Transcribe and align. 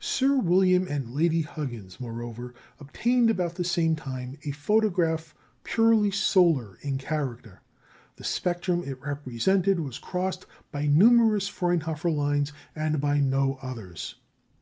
Sir 0.00 0.38
William 0.38 0.86
and 0.86 1.14
Lady 1.14 1.40
Huggins, 1.40 1.98
moreover, 1.98 2.52
obtained 2.78 3.30
about 3.30 3.54
the 3.54 3.64
same 3.64 3.96
time 3.96 4.36
a 4.44 4.50
photograph 4.50 5.34
purely 5.64 6.10
solar 6.10 6.76
in 6.82 6.98
character. 6.98 7.62
The 8.16 8.24
spectrum 8.24 8.82
it 8.84 9.00
represented 9.00 9.80
was 9.80 9.96
crossed 9.98 10.44
by 10.70 10.86
numerous 10.86 11.48
Fraunhofer 11.48 12.10
lines, 12.10 12.52
and 12.74 13.00
by 13.00 13.18
no 13.20 13.58
others. 13.62 14.16